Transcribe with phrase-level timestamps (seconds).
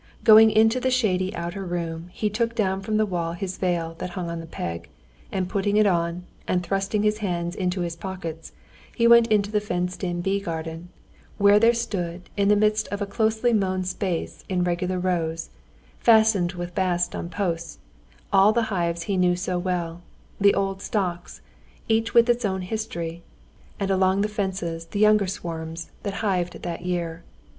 [0.23, 4.09] Going into the shady outer room, he took down from the wall his veil, that
[4.09, 4.89] hung on a peg,
[5.31, 8.51] and putting it on, and thrusting his hands into his pockets,
[8.95, 10.89] he went into the fenced in bee garden,
[11.37, 15.51] where there stood in the midst of a closely mown space in regular rows,
[15.99, 17.77] fastened with bast on posts,
[18.33, 20.01] all the hives he knew so well,
[20.39, 21.41] the old stocks,
[21.87, 23.21] each with its own history,
[23.79, 27.21] and along the fences the younger swarms hived that year.